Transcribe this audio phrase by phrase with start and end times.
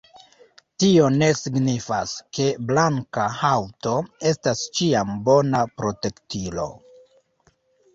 [0.83, 3.95] Tio ne signifas, ke blanka haŭto
[4.33, 6.71] estas ĉiam bona protektilo.